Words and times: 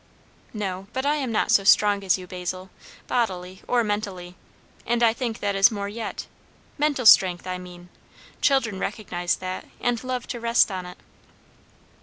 "No 0.51 0.87
but 0.93 1.05
I 1.05 1.17
am 1.17 1.31
not 1.31 1.51
so 1.51 1.63
strong 1.63 2.03
as 2.03 2.17
you, 2.17 2.25
Basil, 2.25 2.71
bodily 3.05 3.61
or 3.67 3.83
mentally. 3.83 4.35
And 4.83 5.03
I 5.03 5.13
think 5.13 5.41
that 5.41 5.55
is 5.55 5.69
more 5.69 5.87
yet 5.87 6.25
mental 6.79 7.05
strength, 7.05 7.45
I 7.45 7.59
mean. 7.59 7.89
Children 8.41 8.79
recognise 8.79 9.35
that, 9.35 9.65
and 9.79 10.03
love 10.03 10.25
to 10.29 10.39
rest 10.39 10.71
on 10.71 10.87
it." 10.87 10.97